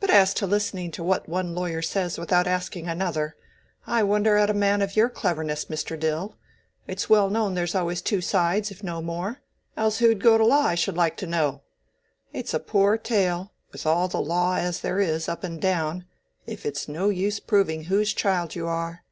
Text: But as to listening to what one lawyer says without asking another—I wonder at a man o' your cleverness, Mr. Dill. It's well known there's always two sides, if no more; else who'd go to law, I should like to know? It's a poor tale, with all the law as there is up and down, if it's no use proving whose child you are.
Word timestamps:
But 0.00 0.10
as 0.10 0.34
to 0.34 0.46
listening 0.46 0.90
to 0.90 1.02
what 1.02 1.30
one 1.30 1.54
lawyer 1.54 1.80
says 1.80 2.18
without 2.18 2.46
asking 2.46 2.88
another—I 2.88 4.02
wonder 4.02 4.36
at 4.36 4.50
a 4.50 4.52
man 4.52 4.82
o' 4.82 4.86
your 4.92 5.08
cleverness, 5.08 5.64
Mr. 5.64 5.98
Dill. 5.98 6.36
It's 6.86 7.08
well 7.08 7.30
known 7.30 7.54
there's 7.54 7.74
always 7.74 8.02
two 8.02 8.20
sides, 8.20 8.70
if 8.70 8.82
no 8.84 9.00
more; 9.00 9.40
else 9.74 9.96
who'd 9.96 10.22
go 10.22 10.36
to 10.36 10.44
law, 10.44 10.66
I 10.66 10.74
should 10.74 10.98
like 10.98 11.16
to 11.16 11.26
know? 11.26 11.62
It's 12.34 12.52
a 12.52 12.60
poor 12.60 12.98
tale, 12.98 13.54
with 13.72 13.86
all 13.86 14.08
the 14.08 14.20
law 14.20 14.56
as 14.56 14.80
there 14.80 15.00
is 15.00 15.26
up 15.26 15.42
and 15.42 15.58
down, 15.58 16.04
if 16.46 16.66
it's 16.66 16.86
no 16.86 17.08
use 17.08 17.40
proving 17.40 17.84
whose 17.84 18.12
child 18.12 18.54
you 18.54 18.66
are. 18.66 19.04